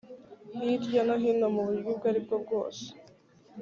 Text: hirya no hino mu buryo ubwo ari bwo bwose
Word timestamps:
hirya 0.57 1.01
no 1.07 1.15
hino 1.21 1.47
mu 1.55 1.61
buryo 1.67 1.87
ubwo 1.91 2.05
ari 2.11 2.19
bwo 2.25 2.37
bwose 2.43 2.85